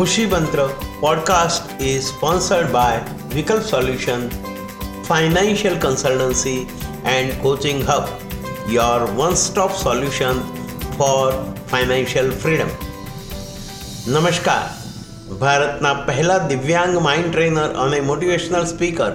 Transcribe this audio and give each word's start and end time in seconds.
Khushi 0.00 0.26
Mantra 0.26 0.60
podcast 1.00 1.72
is 1.78 2.04
sponsored 2.04 2.68
by 2.72 3.00
Vikalp 3.34 3.64
solution 3.64 4.22
financial 5.08 5.74
consultancy 5.76 6.60
and 7.12 7.34
coaching 7.42 7.82
hub 7.84 8.06
your 8.72 9.02
one 9.10 9.36
stop 9.36 9.74
solution 9.76 10.40
for 10.94 11.26
financial 11.72 12.30
freedom 12.36 12.70
નમસ્કાર 14.14 14.62
ભારતના 15.42 15.92
પહેલા 16.06 16.38
દિવ્યાંગ 16.46 16.96
mind 17.00 17.28
trainer 17.28 17.68
અને 17.84 17.98
motivational 18.00 18.64
speaker 18.64 19.10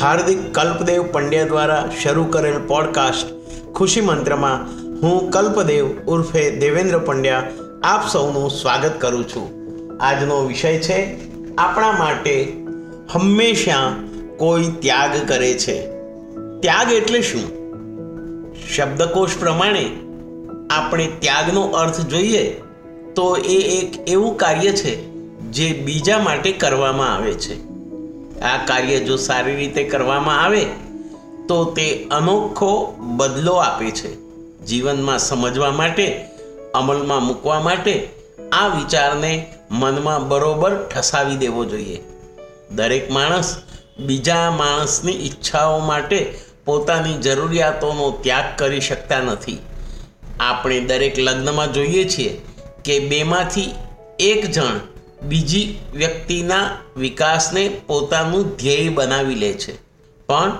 હાર્દિક 0.00 0.42
કલ્પદેવ 0.52 1.04
પંડ્યા 1.12 1.52
દ્વારા 1.52 1.84
શરૂ 1.98 2.26
કરેલ 2.30 2.58
પોડકાસ્ટ 2.72 3.36
ખુશી 3.74 4.06
મંત્રમાં 4.08 4.66
હું 5.02 5.30
કલ્પદેવ 5.30 5.86
ઉર્ફે 6.06 6.42
દેવેન્દ્ર 6.58 6.98
પંડ્યા 7.04 7.46
આપ 7.84 8.10
સૌનું 8.10 8.50
સ્વાગત 8.54 9.00
કરું 9.00 9.30
છું 9.34 9.57
આજનો 10.00 10.44
વિષય 10.44 10.78
છે, 10.78 11.16
આપણા 11.54 11.92
માટે 11.92 12.56
હંમેશા 13.12 13.92
કોઈ 14.36 14.64
ત્યાગ 14.64 15.28
કરે 15.28 15.54
છે. 15.54 15.86
ત્યાગ 16.60 16.92
એટલે 16.92 17.22
શું? 17.22 17.58
શબ્દકોશ 18.74 19.30
પ્રમાણે 19.40 19.90
આપણે 20.70 21.06
ત્યાગનો 21.18 21.62
અર્થ 21.62 22.00
જોઈએ 22.00 22.50
તો 23.14 23.36
એ 23.36 23.56
એક 23.56 24.08
એવું 24.08 24.36
કાર્ય 24.36 24.72
છે 24.72 25.04
જે 25.50 25.72
બીજા 25.72 26.18
માટે 26.18 26.52
કરવામાં 26.52 27.14
આવે 27.14 27.32
છે. 27.32 27.68
આ 28.40 28.64
કાર્ય 28.64 29.00
જો 29.00 29.16
સારી 29.16 29.56
રીતે 29.56 29.84
કરવામાં 29.84 30.44
આવે 30.44 30.66
તો 31.48 31.64
તે 31.64 32.08
અનોખો 32.10 32.94
બદલો 32.98 33.52
આપે 33.52 33.90
છે. 33.90 34.14
જીવનમાં 34.64 35.18
સમજવા 35.18 35.70
માટે, 35.70 36.24
અમલમાં 36.74 37.22
મૂકવા 37.22 37.60
માટે 37.60 38.08
આ 38.52 38.66
વિચારને 38.66 39.46
મનમાં 39.70 40.28
બરોબર 40.28 40.76
ઠસાવી 40.88 41.36
દેવો 41.36 41.64
જોઈએ. 41.64 42.02
દરેક 42.70 43.10
માણસ 43.10 43.56
બીજા 43.98 44.50
માણસની 44.50 45.12
ઈચ્છાઓ 45.12 45.78
માટે 45.78 46.38
પોતાની 46.64 47.14
જરૂરિયાતોનો 47.14 48.18
ત્યાગ 48.22 48.44
કરી 48.56 48.80
શકતા 48.80 49.20
નથી. 49.20 49.58
આપણે 50.40 50.80
દરેક 50.80 51.18
લગ્નમાં 51.18 51.72
જોઈએ 51.72 52.08
છીએ 52.08 52.40
કે 52.84 52.98
બેમાંથી 52.98 53.74
એક 54.18 54.50
જણ 54.50 54.80
બીજી 55.22 55.78
વ્યક્તિના 55.94 56.70
વિકાસને 56.96 57.80
પોતાનું 57.86 58.56
ધ્યેય 58.56 58.88
બનાવી 58.88 59.34
લે 59.34 59.52
છે. 59.52 59.76
પણ 60.26 60.52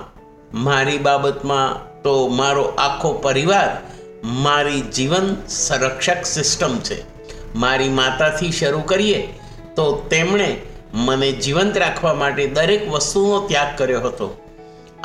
મારી 0.54 0.98
બાબતમાં 0.98 1.88
તો 2.02 2.28
મારો 2.28 2.62
આખો 2.62 3.12
પરિવાર 3.12 3.76
મારી 4.24 4.80
જીવન 4.80 5.36
સંરક્ષક 5.48 6.26
સિસ્ટમ 6.26 6.78
છે. 6.78 7.17
મારી 7.54 7.88
માતાથી 7.88 8.52
શરૂ 8.52 8.80
કરીએ, 8.80 9.28
તો 9.76 10.06
તેમણે 10.10 10.56
મને 10.94 11.32
જીવંત 11.32 11.78
રાખવા 11.78 12.14
માટે 12.14 12.46
દરેક 12.46 12.88
વસ્તુનો 12.88 13.46
ત્યાગ 13.46 13.78
કર્યો 13.78 14.00
હતો. 14.00 14.46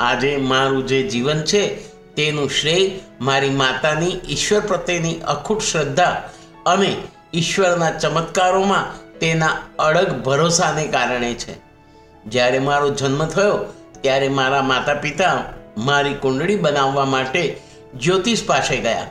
આજે 0.00 0.36
મારું 0.36 0.86
જે 0.86 1.02
જીવન 1.02 1.42
છે, 1.42 1.76
તેનું 2.14 2.50
શ્રેય 2.50 2.90
મારી 3.20 3.50
માતાની 3.50 4.20
ઈશ્વર 4.28 4.60
પ્રત્યેની 4.60 5.20
અખૂટ 5.20 5.60
શ્રદ્ધા 5.60 6.22
અને 6.66 6.96
ઈશ્વરના 7.34 7.90
ચમત્કારોમાં 7.90 9.18
તેના 9.18 9.56
અડગ 9.78 10.22
ભરોસાને 10.22 10.86
કારણે 10.86 11.34
છે. 11.34 11.54
જ્યારે 12.26 12.58
મારો 12.58 12.90
જન્મ 12.90 13.26
થયો, 13.26 13.72
ત્યારે 14.00 14.28
મારા 14.28 14.62
માતા 14.62 14.94
પિતા 14.94 15.44
મારી 15.78 16.14
કુંડળી 16.14 16.56
બનાવવા 16.56 17.04
માટે 17.04 17.60
જ્યોતિષ 17.94 18.44
પાસે 18.46 18.76
ગયા. 18.76 19.06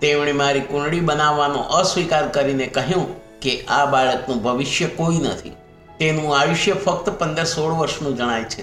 તેમણે 0.00 0.32
મારી 0.32 0.60
કુંડળી 0.60 1.00
બનાવવાનો 1.00 1.60
અસ્વીકાર 1.78 2.26
કરીને 2.28 2.66
કહ્યું 2.66 3.06
કે 3.40 3.52
આ 3.68 3.86
બાળકનું 3.86 4.42
ભવિષ્ય 4.42 4.86
કોઈ 4.98 5.18
નથી. 5.18 5.54
તેનું 5.98 6.36
આયુષ્ય 6.38 6.72
ફક્ત 6.72 7.10
પંદર 7.10 7.44
સોળ 7.44 7.72
વર્ષનું 7.72 8.16
જણાય 8.16 8.44
છે 8.44 8.62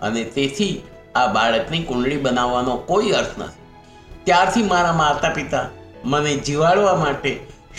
અને 0.00 0.24
તેથી 0.24 0.74
આ 1.14 1.26
બાળકની 1.26 1.82
કુંડળી 1.82 2.16
બનાવવાનો 2.16 2.76
કોઈ 2.90 3.10
અર્થ 3.10 3.38
નથી. 3.38 3.62
ત્યારથી 4.24 4.62
મારા 4.62 4.92
માતા 4.92 5.32
પિતા 5.38 5.66
મને 6.04 6.36
જીવાડવા 6.36 6.96
માટે 6.96 7.32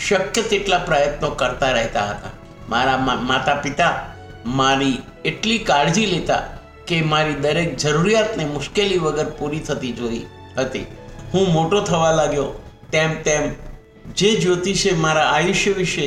શક્ય 0.08 0.42
તેટલા 0.42 0.78
પ્રયત્નો 0.78 1.30
કરતા 1.30 1.72
રહેતા 1.72 2.06
હતા. 2.10 2.34
મારા 2.68 2.98
માતા 3.30 3.54
પિતા 3.54 3.94
મારી 4.60 4.98
એટલી 5.24 5.58
કાળજી 5.58 6.06
લેતા 6.06 6.42
કે 6.86 7.02
મારી 7.02 7.40
દરેક 7.44 7.76
જરૂરિયાતને 7.76 8.44
મુશ્કેલી 8.44 8.98
વગર 8.98 9.28
પૂરી 9.38 9.60
થતી 9.60 9.92
જોઈ 9.92 10.24
હતી. 10.58 10.86
હું 11.32 11.52
મોટો 11.52 11.80
થવા 11.80 12.12
લાગ્યો 12.12 12.50
તેમ 12.92 13.10
તેમ 13.22 13.42
જે 14.16 14.30
જ્યોતિષે 14.36 14.92
મારા 14.96 15.28
આયુષ્ય 15.30 15.72
વિશે 15.72 16.06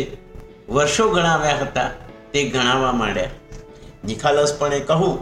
વર્ષો 0.69 1.09
ગણાવ્યા 1.09 1.59
હતા, 1.61 1.89
તે 2.33 2.43
ગણાવવા 2.49 2.93
માંડ્યા. 2.93 3.35
નિખાલસપણે 4.05 4.79
કહું 4.79 5.15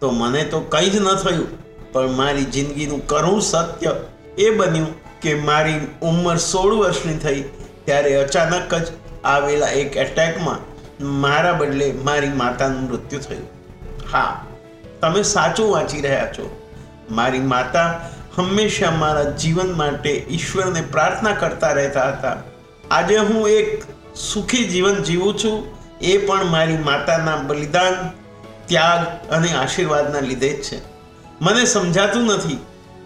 તો 0.00 0.10
મને 0.10 0.44
તો 0.44 0.60
કંઈ 0.60 0.90
જ 0.90 0.96
ન 0.96 1.08
થયું, 1.14 1.48
પણ 1.92 2.12
મારી 2.12 2.46
જિંદગીનું 2.54 3.06
કરું 3.06 3.40
સત્ય 3.42 3.92
એ 4.38 4.50
બન્યું 4.50 5.20
કે 5.20 5.34
મારી 5.34 5.80
ઉંમર 6.02 6.36
સોળ 6.36 6.72
વર્ષની 6.74 7.18
થઈ 7.18 7.44
ત્યારે 7.84 8.16
અચાનક 8.16 8.74
જ 8.74 8.86
આવેલા 9.24 9.70
એક 9.82 9.96
એટેકમાં 9.96 10.60
મારા 11.20 11.52
બદલે 11.52 11.86
મારી 12.04 12.34
માતાનું 12.42 12.82
મૃત્યુ 12.90 13.20
થયું. 13.20 13.46
હા, 14.12 14.32
તમે 15.00 15.22
સાચું 15.22 15.72
વાંચી 15.72 16.00
રહ્યા 16.00 16.28
છો. 16.38 16.50
મારી 17.10 17.40
માતા 17.52 17.88
હંમેશા 18.36 18.90
મારા 18.90 19.30
જીવન 19.42 19.72
માટે 19.72 20.12
ઈશ્વરને 20.30 20.80
પ્રાર્થના 20.92 21.34
કરતા 21.34 21.72
રહેતા 21.72 22.06
હતા. 22.08 22.36
આજે 22.90 23.18
હું 23.18 23.48
એક 23.48 23.84
સુખી 24.16 24.64
જીવન 24.64 25.02
જીવું 25.02 25.38
છું. 25.38 25.56
એ 26.02 26.18
પણ 26.18 26.44
મારી 26.44 26.76
માતાના 26.76 27.36
બલિદાન, 27.36 27.94
ત્યાગ 28.66 29.06
અને 29.30 29.52
આશીર્વાદના 29.52 30.20
લીધે 30.20 30.50
જ 30.50 30.62
છે. 30.62 30.80
મને 31.40 31.64
સમજાતું 31.64 32.24
નથી 32.24 32.58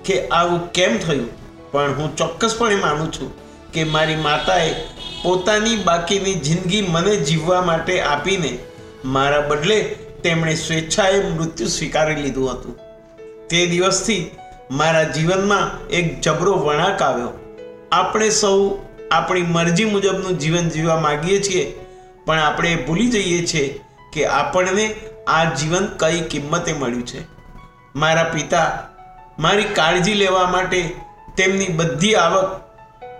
કે 0.05 0.17
આવું 0.29 0.73
કેમ 0.73 0.99
થયું, 0.99 1.29
પણ 1.73 1.95
હું 1.95 2.17
ચોક્કસપણે 2.17 2.77
માનું 2.77 3.13
છું 3.13 3.31
કે 3.73 3.85
મારી 3.85 4.17
માતાએ 4.17 4.75
પોતાની 5.23 5.77
બાકીની 5.77 6.35
જિંદગી 6.35 6.83
મને 6.83 7.17
જીવવા 7.17 7.63
માટે 7.63 8.01
આપીને 8.03 8.59
મારા 9.05 9.41
બદલે 9.41 9.81
તેમણે 10.23 10.55
સ્વેચ્છાએ 10.55 11.23
મૃત્યુ 11.31 11.69
સ્વીકારી 11.69 12.23
લીધું 12.23 12.53
હતું. 12.53 12.75
તે 13.49 13.67
દિવસથી 13.67 14.23
મારા 14.71 15.03
જીવનમાં 15.03 15.89
એક 15.89 16.21
જબરો 16.21 16.53
વળાંક 16.53 17.03
આવ્યો. 17.03 17.33
આપણે 17.93 18.31
સૌ 18.31 18.79
આપણી 19.11 19.43
મરજી 19.43 19.85
મુજબનું 19.85 20.39
જીવન 20.39 20.69
જીવવા 20.69 21.01
માગીએ 21.01 21.43
છીએ, 21.43 21.75
પણ 22.27 22.39
આપણે 22.39 22.75
ભૂલી 22.77 23.09
જઈએ 23.09 23.47
છીએ 23.47 23.81
કે 24.13 24.27
આપણને 24.27 24.95
આ 25.29 25.45
જીવન 25.45 25.87
કઈ 25.97 26.21
કિંમતે 26.21 26.73
મળ્યું 26.73 27.07
છે. 27.07 27.21
મારા 27.97 28.25
પિતા 28.25 28.89
મારી 29.39 29.65
કાળજી 29.65 30.15
લેવા 30.15 30.51
માટે 30.51 30.95
તેમની 31.37 31.69
બધી 31.69 32.15
આવક, 32.15 32.61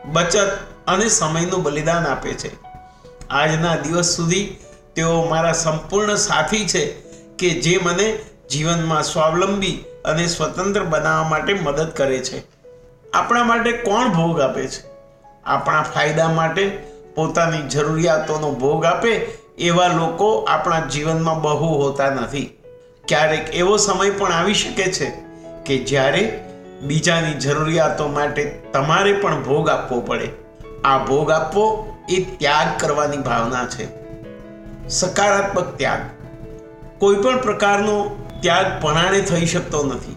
બચત 0.07 0.59
અને 0.87 1.09
સમયનું 1.09 1.63
બલિદાન 1.63 2.07
આપે 2.07 2.33
છે. 2.33 2.51
આજના 3.31 3.77
દિવસ 3.77 4.17
સુધી 4.17 4.57
તેઓ 4.95 5.25
મારા 5.25 5.53
સંપૂર્ણ 5.53 6.15
સાથી 6.15 6.67
છે 6.69 6.87
કે 7.39 7.51
જે 7.51 7.81
મને 7.83 8.19
જીવનમાં 8.51 9.03
સ્વાવલંબી 9.03 9.85
અને 10.05 10.27
સ્વતંત્ર 10.27 10.83
બનાવવા 10.83 11.29
માટે 11.29 11.55
મદદ 11.55 11.91
કરે 11.91 12.19
છે. 12.19 12.43
આપણા 13.15 13.45
માટે 13.45 13.73
કોણ 13.73 14.09
ભોગ 14.09 14.41
આપે 14.41 14.67
છે? 14.67 14.91
આપણા 15.45 15.83
ફાયદા 15.83 16.29
માટે 16.29 16.83
પોતાની 17.15 17.69
જરૂરિયાતોનો 17.69 18.53
ભોગ 18.53 18.85
આપે 18.85 19.09
એવા 19.59 19.87
લોકો 19.87 20.39
આપણા 20.39 20.81
જીવનમાં 20.81 21.43
બહુ 21.43 21.83
હોતા 21.83 22.11
નથી. 22.11 22.59
ક્યારેક 23.09 23.55
એવો 23.55 23.77
સમય 23.77 24.11
પણ 24.11 24.33
આવી 24.33 24.55
શકે 24.55 24.93
છે 24.93 25.13
કે 25.67 25.79
જ્યારે 25.79 26.45
બીજાની 26.83 27.35
જરૂરિયાતો 27.35 28.09
માટે 28.09 28.63
તમારે 28.73 29.13
પણ 29.13 29.43
ભોગ 29.43 29.69
આપવો 29.69 30.01
પડે. 30.01 30.29
આ 30.85 30.99
ભોગ 30.99 31.31
આપવો 31.31 31.97
એ 32.09 32.25
ત્યાગ 32.39 32.81
કરવાની 32.81 33.17
ભાવના 33.17 33.67
છે. 33.67 33.89
સકારાત્મક 34.89 35.77
ત્યાગ. 35.77 35.99
કોઈ 36.99 37.17
પણ 37.17 37.41
પ્રકારનો 37.41 38.25
ત્યાગ 38.41 38.83
પણાણે 38.83 39.21
થઈ 39.21 39.47
શકતો 39.47 39.85
નથી. 39.85 40.17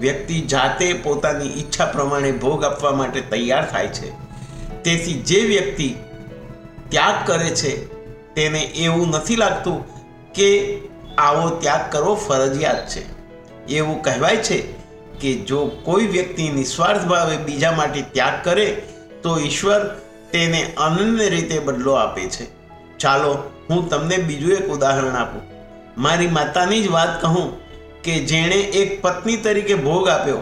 વ્યક્તિ 0.00 0.40
જાતે 0.40 0.92
પોતાની 0.92 1.46
ઈચ્છા 1.46 1.84
પ્રમાણે 1.84 2.32
ભોગ 2.32 2.64
આપવા 2.64 2.90
માટે 2.90 3.20
તૈયાર 3.20 3.70
થાય 3.70 3.88
છે. 3.88 4.10
તેથી 4.82 5.14
જે 5.14 5.40
વ્યક્તિ 5.40 5.94
ત્યાગ 6.88 7.26
કરે 7.26 7.50
છે, 7.50 7.94
તેને 8.34 8.60
એવું 8.60 9.08
નથી 9.08 9.36
લાગતું 9.36 9.84
કે 10.32 10.78
આવો 11.18 11.48
ત્યાગ 11.48 11.92
કરવો 11.92 12.14
ફરજિયાત 12.14 12.88
છે. 12.88 13.02
એવું 13.66 14.02
કહેવાય 14.02 14.36
છે 14.36 14.58
કે 15.20 15.34
જો 15.34 15.66
કોઈ 15.66 16.06
વ્યક્તિ 16.06 16.48
નિસ્વાર્થ 16.48 17.04
ભાવે 17.04 17.36
બીજા 17.36 17.72
માટે 17.72 18.02
ત્યાગ 18.02 18.44
કરે, 18.44 18.82
તો 19.22 19.38
ઈશ્વર 19.38 19.80
તેને 20.32 20.72
અનન્ય 20.76 21.28
રીતે 21.28 21.58
બદલો 21.58 21.92
આપે 21.92 22.22
છે. 22.22 22.46
ચાલો 22.98 23.50
હું 23.70 23.88
તમને 23.88 24.16
બીજું 24.16 24.52
એક 24.52 24.68
ઉદાહરણ 24.68 25.16
આપું. 25.16 25.53
મારી 25.98 26.26
માતાની 26.26 26.82
જ 26.82 26.88
વાત 26.88 27.22
કહું 27.22 27.54
કે 28.02 28.18
જેણે 28.20 28.54
એક 28.54 29.02
પત્ની 29.02 29.36
તરીકે 29.36 29.74
ભોગ 29.74 30.08
આપ્યો. 30.08 30.38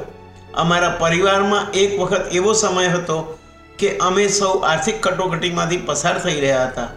અમારા 0.55 0.89
પરિવારમાં 0.89 1.71
એક 1.71 2.01
વખત 2.01 2.33
એવો 2.33 2.53
સમય 2.53 2.89
હતો 2.89 3.39
કે 3.79 3.97
અમે 3.99 4.29
સૌ 4.29 4.59
આર્થિક 4.59 5.01
કટોકટીમાંથી 5.01 5.77
પસાર 5.77 6.19
થઈ 6.19 6.41
રહ્યા 6.41 6.67
હતા. 6.67 6.89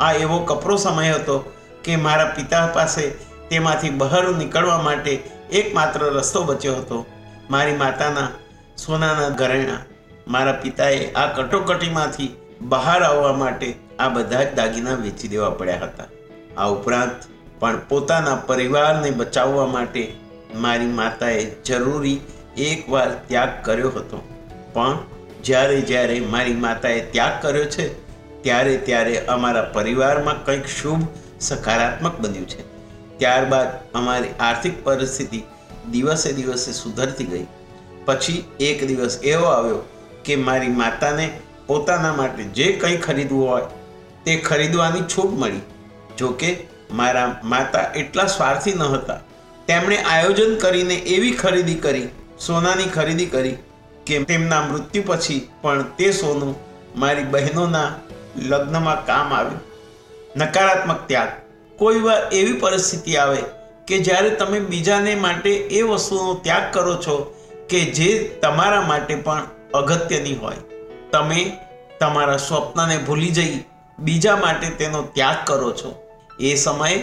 આ 0.00 0.12
એવો 0.12 0.38
કપરો 0.38 0.76
સમય 0.76 1.12
હતો 1.12 1.52
કે 1.84 1.96
મારા 1.96 2.24
પિતા 2.24 2.66
પાસે 2.66 3.10
તેમાંથી 3.50 3.90
બહાર 3.90 4.24
નીકળવા 4.28 4.82
માટે 4.82 5.12
એકમાત્ર 5.52 6.00
રસ્તો 6.00 6.42
બચ્યો 6.42 6.76
હતો. 6.76 7.06
મારી 7.50 7.76
માતાના 7.76 8.28
સોનાના 8.76 9.28
ઘરેણા 9.28 9.82
મારા 10.28 10.52
પિતાએ 10.52 11.12
આ 11.12 11.26
કટોકટીમાંથી 11.26 12.36
બહાર 12.60 13.02
આવવા 13.02 13.32
માટે 13.32 13.74
આ 13.98 14.08
બધા 14.08 14.42
જ 14.42 14.54
દાગીના 14.54 14.94
વેચી 14.94 15.28
દેવા 15.28 15.50
પડ્યા 15.50 15.76
હતા. 15.76 16.04
આ 16.58 16.68
ઉપરાંત 16.68 17.12
પણ 17.64 17.80
પોતાના 17.88 18.36
પરિવારને 18.48 19.10
બચાવવા 19.10 19.66
માટે 19.66 20.00
મારી 20.62 20.86
માતાએ 20.86 21.44
જરૂરી 21.66 22.16
એકવાર 22.64 23.10
ત્યાગ 23.28 23.52
કર્યો 23.62 23.90
હતો. 23.90 24.18
પણ 24.72 24.98
જ્યારે 25.44 25.78
જ્યારે 25.80 26.20
મારી 26.20 26.56
માતાએ 26.64 27.00
ત્યાગ 27.00 27.38
કર્યો 27.42 27.64
છે, 27.64 27.86
ત્યારે 28.42 28.76
ત્યારે 28.76 29.14
અમારા 29.26 29.62
પરિવારમાં 29.62 30.44
કંઈક 30.44 30.66
શુભ 30.66 31.06
સકારાત્મક 31.40 32.20
બન્યું 32.20 32.46
છે. 32.48 32.66
ત્યારબાદ 33.18 33.68
અમારી 33.94 34.34
આર્થિક 34.40 34.84
પરિસ્થિતિ 34.84 35.42
દિવસે 35.90 36.32
દિવસે 36.32 36.72
સુધરતી 36.72 37.24
ગઈ. 37.24 37.46
પછી 38.06 38.44
એક 38.60 38.86
દિવસ 38.86 39.18
એવો 39.22 39.44
આવ્યો 39.44 39.80
કે 40.24 40.36
મારી 40.36 40.68
માતાને 40.68 41.26
પોતાના 41.66 42.12
માટે 42.12 42.42
જે 42.42 42.72
કંઈ 42.72 42.96
ખરીદવું 42.96 43.48
હોય 43.48 43.66
તે 44.24 44.36
ખરીદવાની 44.36 45.00
છૂટ 45.00 45.32
મળી. 45.38 45.60
જોકે 46.18 46.50
મારા 46.90 47.40
માતા 47.44 47.92
એટલા 47.96 48.26
સ્વાર્થી 48.26 48.72
ન 48.72 48.82
હતા. 48.82 49.20
તેમણે 49.66 49.96
આયોજન 49.96 50.58
કરીને 50.58 50.94
એવી 50.94 51.30
ખરીદી 51.30 51.74
કરી, 51.74 52.08
સોનાની 52.46 52.84
ખરીદી 52.84 53.26
કરી 53.26 53.56
કે 54.06 54.24
તેમના 54.24 54.60
મૃત્યુ 54.60 55.02
પછી 55.06 55.48
પણ 55.62 55.82
તે 55.82 56.12
સોનું 56.12 56.54
મારી 56.96 57.22
બહેનોના 57.22 57.90
લગ્નમાં 58.36 59.06
કામ 59.06 59.32
આવ્યું. 59.32 59.60
નકારાત્મક 60.36 60.96
ત્યાગ. 61.06 61.28
કોઈ 61.76 62.00
વાર 62.00 62.22
એવી 62.32 62.52
પરિસ્થિતિ 62.52 63.16
આવે 63.16 63.36
કે 63.86 63.98
જ્યારે 63.98 64.30
તમે 64.30 64.60
બીજાને 64.60 65.14
માટે 65.14 65.50
એ 65.50 65.82
વસ્તુનો 65.82 66.34
ત્યાગ 66.34 66.62
કરો 66.72 66.94
છો 66.94 67.34
કે 67.68 67.80
જે 67.80 68.38
તમારા 68.42 68.80
માટે 68.80 69.14
પણ 69.14 69.42
અગત્યની 69.74 70.34
હોય. 70.34 70.56
તમે 71.12 71.58
તમારા 72.00 72.36
સ્વપ્નને 72.36 72.96
ભૂલી 72.96 73.30
જઈ 73.30 73.64
બીજા 73.98 74.36
માટે 74.36 74.70
તેનો 74.70 75.02
ત્યાગ 75.02 75.36
કરો 75.44 75.72
છો. 75.72 76.03
એ 76.40 76.54
સમયે 76.54 77.02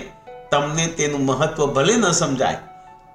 તમને 0.52 0.88
તેનું 0.88 1.26
મહત્વ 1.26 1.66
ભલે 1.66 1.96
ન 1.96 2.12
સમજાય, 2.12 2.58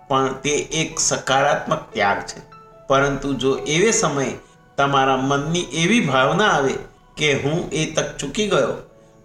પણ 0.08 0.32
તે 0.32 0.50
એક 0.50 0.98
સકારાત્મક 0.98 1.78
ત્યાગ 1.92 2.18
છે. 2.18 2.40
પરંતુ 2.86 3.34
જો 3.34 3.56
એવે 3.56 3.90
સમયે 3.90 4.34
તમારા 4.76 5.16
મનની 5.16 5.60
એવી 5.60 6.00
ભાવના 6.00 6.48
આવે 6.48 6.74
કે 7.16 7.34
હું 7.34 7.70
એ 7.70 7.86
તક 7.92 8.16
ચૂકી 8.16 8.48
ગયો, 8.48 8.74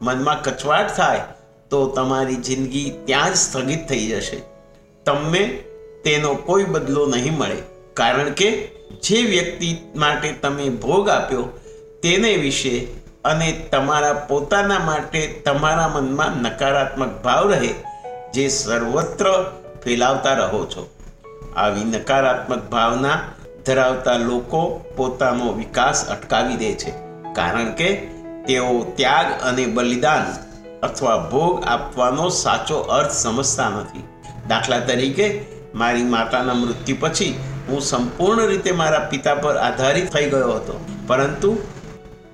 મનમાં 0.02 0.44
કચવાટ 0.44 0.96
થાય, 0.98 1.22
તો 1.70 1.88
તમારી 1.88 2.36
જિંદગી 2.36 2.92
ત્યાં 3.06 3.34
જ 3.34 3.36
સ્થગિત 3.36 3.88
થઈ 3.88 4.08
જશે. 4.08 4.42
તમને 5.06 5.64
તેનો 6.04 6.36
કોઈ 6.36 6.64
બદલો 6.64 7.06
નહીં 7.06 7.38
મળે. 7.38 7.56
કારણ 7.94 8.30
કે 8.30 8.68
જે 9.04 9.22
વ્યક્તિ 9.22 9.78
માટે 9.96 10.32
તમે 10.32 10.70
ભોગ 10.70 11.10
આપ્યો, 11.10 11.60
તેને 12.04 12.36
વિશે 12.36 12.88
અને 13.26 13.52
તમારા 13.72 14.14
પોતાના 14.14 14.80
માટે 14.80 15.42
તમારા 15.46 15.88
મનમાં 15.88 16.42
નકારાત્મક 16.42 17.24
ભાવ 17.24 17.52
રહે, 17.52 17.74
જે 18.34 18.48
સર્વત્ર 18.48 19.52
ફેલાવતા 19.84 20.34
રહો 20.34 20.66
છો. 20.66 20.90
આવી 21.56 21.84
નકારાત્મક 21.84 22.70
ભાવના 22.70 23.20
ધરાવતા 23.66 24.18
લોકો 24.18 24.86
પોતાનો 24.98 25.52
વિકાસ 25.52 26.10
અટકાવી 26.10 26.56
દે 26.56 26.74
છે. 26.74 26.92
કારણ 27.34 27.72
કે 27.72 27.96
તેઓ 28.48 28.84
ત્યાગ 28.96 29.26
અને 29.44 29.66
બલિદાન 29.66 30.26
અથવા 30.84 31.18
ભોગ 31.18 31.64
આપવાનો 31.66 32.30
સાચો 32.30 32.78
અર્થ 32.78 33.12
સમજતા 33.12 33.70
નથી. 33.70 34.04
દાખલા 34.48 34.80
તરીકે, 34.80 35.46
મારી 35.76 36.04
માતાના 36.04 36.54
મૃત્યુ 36.54 36.96
પછી 37.00 37.40
હું 37.70 37.82
સંપૂર્ણ 37.82 38.48
રીતે 38.48 38.72
મારા 38.72 39.00
પિતા 39.00 39.36
પર 39.36 39.58
આધારિત 39.58 40.12
થઈ 40.12 40.30
ગયો 40.30 40.54
હતો. 40.54 40.86
પરંતુ 41.08 41.64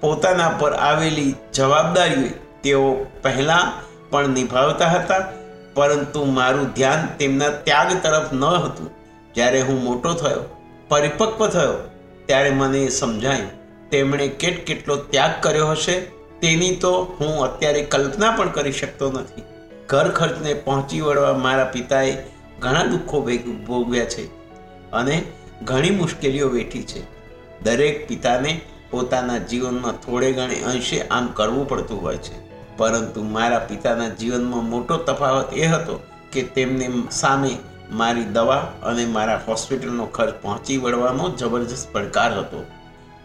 પોતાના 0.02 0.50
પર 0.60 0.74
આવેલી 0.82 1.32
જવાબદારીઓ 1.54 2.30
તેઓ 2.64 2.86
પહેલાં 3.24 3.74
પણ 4.10 4.30
નિભાવતા 4.30 4.90
હતા, 4.90 5.24
પરંતુ 5.74 6.26
મારું 6.38 6.68
ધ્યાન 6.74 7.08
તેમના 7.20 7.50
ત્યાગ 7.66 7.90
તરફ 8.04 8.30
ન 8.34 8.44
હતું. 8.66 8.90
જ્યારે 9.36 9.62
હું 9.62 9.80
મોટો 9.84 10.14
થયો, 10.14 10.44
પરિપક્વ 10.90 11.42
થયો, 11.48 11.76
ત્યારે 12.26 12.52
મને 12.52 12.84
સમજાયું, 12.90 13.52
તેમણે 13.92 14.28
કેટ 14.42 14.64
કેટલો 14.66 14.96
ત્યાગ 15.12 15.34
કર્યો 15.42 15.68
હશે, 15.68 15.98
તેની 16.42 16.76
તો 16.76 16.94
હું 17.20 17.36
અત્યારે 17.44 17.84
કલ્પના 17.84 18.32
પણ 18.32 18.50
કરી 18.50 18.72
શકતો 18.72 19.12
નથી. 19.12 19.46
ઘર 19.90 20.08
ખર્ચને 20.12 20.54
પહોંચી 20.66 21.02
વળવા 21.02 21.36
મારા 21.38 21.70
પિતાએ 21.76 22.16
ઘણા 22.62 22.86
દુઃખો 22.86 23.22
ભોગવ્યા 23.68 24.06
છે 24.06 24.24
અને 24.94 25.16
ઘણી 25.64 25.90
મુશ્કેલીઓ 25.92 26.48
વેઠી 26.50 26.84
છે. 26.84 27.02
દરેક 27.64 27.96
પિતાને 28.08 28.52
પોતાના 28.92 29.38
જીવનમાં 29.38 29.92
થોડે 29.92 30.32
ઘણે 30.32 30.56
અંશે 30.56 31.08
આમ 31.08 31.28
કરવું 31.28 31.70
પડતું 31.70 32.02
હોય 32.02 32.18
છે. 32.18 32.36
પરંતુ 32.78 33.24
મારા 33.24 33.60
પિતાના 33.60 34.10
જીવનમાં 34.10 34.70
મોટો 34.70 34.98
તફાવત 34.98 35.54
એ 35.54 35.66
હતો 35.66 36.00
કે 36.32 36.42
તેમને 36.44 36.90
સામે 37.12 37.58
મારી 37.92 38.24
દવા 38.24 38.58
અને 38.84 39.06
મારા 39.06 39.42
હોસ્પિટલનો 39.48 40.06
ખર્ચ 40.06 40.34
પહોંચી 40.42 40.78
વળવાનો 40.78 41.30
જબરજસ્ત 41.30 41.92
પડકાર 41.92 42.38
હતો. 42.38 42.66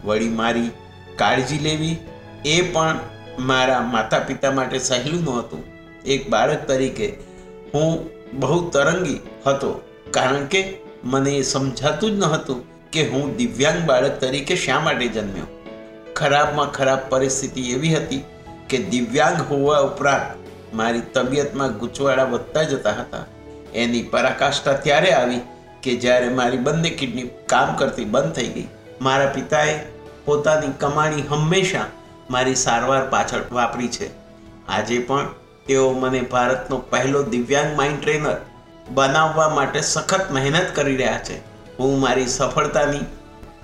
વળી 0.05 0.29
મારી 0.29 0.69
કાળજી 1.15 1.59
લેવી 1.59 1.97
એ 2.45 2.61
પણ 2.61 2.99
મારા 3.39 3.81
માતા 3.81 4.19
પિતા 4.19 4.51
માટે 4.51 4.79
સહેલું 4.79 5.23
નહોતું. 5.23 5.63
એક 6.05 6.29
બાળક 6.29 6.67
તરીકે 6.67 7.07
હું 7.73 8.09
બહુ 8.33 8.69
તરંગી 8.69 9.19
હતો 9.47 9.81
કારણ 10.11 10.45
કે 10.45 10.77
મને 11.03 11.31
એ 11.31 11.41
સમજાતું 11.41 12.11
જ 12.11 12.19
ન 12.19 12.23
હતું 12.23 12.63
કે 12.91 13.09
હું 13.09 13.35
દિવ્યાંગ 13.35 13.79
બાળક 13.85 14.19
તરીકે 14.19 14.55
શા 14.55 14.79
માટે 14.79 15.07
જન્મ્યો. 15.07 15.52
ખરાબમાં 16.15 16.71
ખરાબ 16.71 16.99
પરિસ્થિતિ 17.09 17.71
એવી 17.71 17.95
હતી 17.95 18.23
કે 18.69 18.77
દિવ્યાંગ 18.77 19.41
હોવા 19.49 19.79
ઉપરાંત 19.79 20.75
મારી 20.75 21.01
તબિયતમાં 21.13 21.77
ગૂંચવાડા 21.77 22.23
વધતા 22.23 22.63
જતા 22.63 22.91
હતા. 22.91 23.25
એની 23.73 24.03
પરાકાષ્ઠા 24.03 24.73
ત્યારે 24.73 25.11
આવી 25.11 25.41
કે 25.83 25.95
જ્યારે 25.95 26.29
મારી 26.29 26.57
બંને 26.57 26.89
કિડની 26.89 27.29
કામ 27.45 27.75
કરતી 27.75 28.05
બંધ 28.05 28.31
થઈ 28.31 28.47
ગઈ. 28.47 28.67
મારા 29.01 29.25
પિતાએ 29.25 29.79
પોતાની 30.25 30.73
કમાણી 30.79 31.21
હંમેશા 31.21 31.85
મારી 32.29 32.55
સારવાર 32.55 33.05
પાછળ 33.09 33.41
વાપરી 33.51 33.87
છે. 33.87 34.09
આજે 34.67 34.99
પણ 34.99 35.27
તેઓ 35.67 35.93
મને 35.93 36.21
ભારતનો 36.21 36.77
પહેલો 36.77 37.23
દિવ્યાંગ 37.23 37.77
માઇન્ડ 37.77 38.01
ટ્રેનર 38.01 38.37
બનાવવા 38.89 39.49
માટે 39.49 39.81
સખત 39.81 40.31
મહેનત 40.31 40.75
કરી 40.75 40.95
રહ્યા 40.95 41.19
છે. 41.19 41.37
હું 41.79 41.99
મારી 41.99 42.27
સફળતાની 42.27 43.05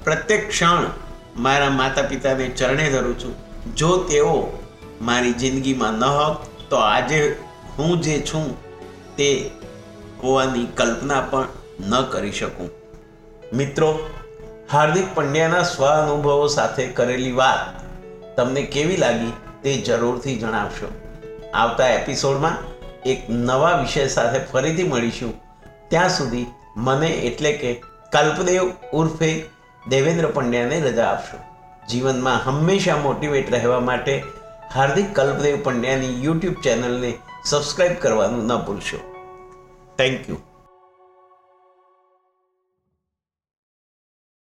પ્રત્યેક 0.03 0.49
ક્ષણ 0.49 0.83
મારા 1.39 1.69
માતા 1.69 2.01
પિતાને 2.01 2.47
ચરણે 2.47 2.89
ધરું 2.89 3.19
છું. 3.19 3.35
જો 3.75 3.97
તેઓ 3.97 4.63
મારી 5.01 5.33
જિંદગીમાં 5.33 5.93
ન 5.93 6.03
હોત, 6.03 6.37
તો 6.69 6.75
આજે 6.75 7.39
હું 7.77 8.01
જે 8.01 8.19
છું 8.19 8.57
તે 9.15 9.51
હોવાની 10.23 10.65
કલ્પના 10.65 11.21
પણ 11.21 11.47
ન 11.89 12.01
કરી 12.01 12.31
શકું. 12.31 12.69
મિત્રો, 13.53 14.09
હાર્દિક 14.71 15.15
પંડ્યાના 15.15 15.63
સ્વ 15.63 15.85
અનુભવો 15.85 16.47
સાથે 16.47 16.87
કરેલી 16.87 17.31
વાત 17.31 17.81
તમને 18.37 18.61
કેવી 18.61 18.97
લાગી 18.97 19.33
તે 19.63 19.73
જરૂરથી 19.73 20.35
જણાવશો. 20.35 20.87
આવતા 21.53 21.87
એપિસોડમાં 21.87 22.57
એક 23.03 23.29
નવા 23.29 23.71
વિષય 23.71 24.07
સાથે 24.07 24.39
ફરીથી 24.39 24.83
મળીશું. 24.83 25.33
ત્યાં 25.89 26.09
સુધી 26.09 26.45
મને 26.75 27.07
એટલે 27.07 27.51
કે 27.51 27.73
કલ્પદેવ 28.11 28.71
ઉર્ફે 28.93 29.45
દેવેન્દ્ર 29.87 30.27
પંડ્યાને 30.27 30.79
રજા 30.79 31.05
આપશો. 31.05 31.37
જીવનમાં 31.89 32.41
હંમેશા 32.45 32.97
મોટિવેટ 32.97 33.53
રહેવા 33.53 33.79
માટે 33.79 34.23
હાર્દિક 34.75 35.15
કલ્પદેવ 35.15 35.63
પંડ્યાની 35.63 36.25
યુટ્યુબ 36.25 36.53
ચેનલને 36.63 37.13
સબસ્ક્રાઈબ 37.45 37.91
કરવાનું 37.99 38.45
ન 38.45 38.55
ભૂલશો. 38.55 38.97
Thank 39.97 40.29
you 40.29 40.37